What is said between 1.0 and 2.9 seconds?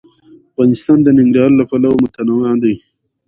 د ننګرهار له پلوه متنوع دی.